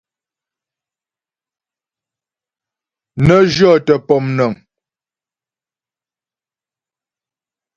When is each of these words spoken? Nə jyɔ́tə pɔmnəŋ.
Nə 3.25 3.35
jyɔ́tə 3.53 3.95
pɔmnəŋ. 4.07 4.53